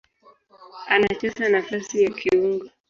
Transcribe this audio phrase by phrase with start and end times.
[0.87, 2.65] Anacheza nafasi ya kiungo.